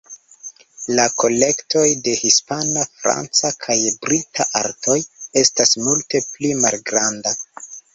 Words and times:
La 0.99 1.03
kolektoj 1.23 1.83
de 2.07 2.15
hispana, 2.23 2.87
franca 3.03 3.53
kaj 3.67 3.79
brita 4.07 4.51
artoj 4.65 4.99
estas 5.47 5.79
multe 5.87 6.29
pli 6.35 6.61
malgranda. 6.67 7.41